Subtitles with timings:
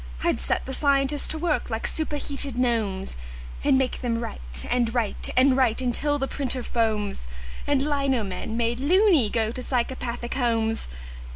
[0.23, 3.15] I'd set the scientists to work like superheated gnomes,
[3.63, 7.27] And make them write and write and write until the printer foams
[7.67, 10.87] And lino men, made "loony", go to psychopathic homes.